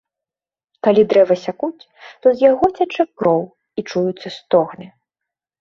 [0.85, 1.87] Калі дрэва сякуць,
[2.25, 4.85] то з яго цячэ кроў і чуюцца стогны.